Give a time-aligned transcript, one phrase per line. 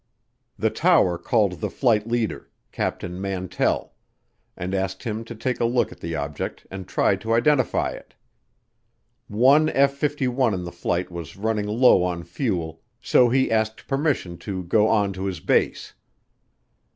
[0.57, 3.93] The tower called the flight leader, Captain Mantell,
[4.57, 8.15] and asked him to take a look at the object and try to identify it.
[9.27, 14.39] One F 51 in the flight was running low on fuel, so he asked permission
[14.39, 15.93] to go on to his base.